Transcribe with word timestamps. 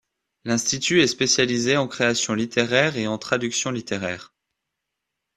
L'institut 0.45 1.03
est 1.03 1.07
spécialisé 1.07 1.77
en 1.77 1.87
création 1.87 2.33
littéraire 2.33 2.97
et 2.97 3.05
en 3.05 3.19
traduction 3.19 3.69
littéraire. 3.69 4.33